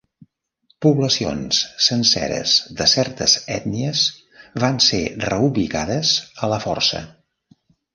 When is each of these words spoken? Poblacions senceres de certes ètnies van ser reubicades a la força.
Poblacions 0.85 1.59
senceres 1.89 2.55
de 2.81 2.89
certes 2.95 3.37
ètnies 3.59 4.09
van 4.67 4.85
ser 4.91 5.05
reubicades 5.31 6.19
a 6.49 6.55
la 6.57 6.65
força. 6.69 7.09